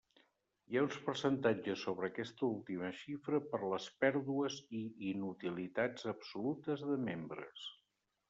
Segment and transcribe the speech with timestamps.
[0.71, 4.81] Hi ha uns percentatges sobre aquesta última xifra per les pèrdues i
[5.11, 7.69] inutilitats absolutes de membres.